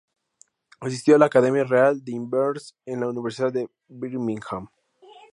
[0.79, 4.67] Asistió a la Academia Real de Inverness y a la Universidad de Birmingham.